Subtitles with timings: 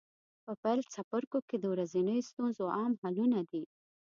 [0.43, 3.63] په پیل څپرکو کې د ورځنیو ستونزو عام حلونه دي.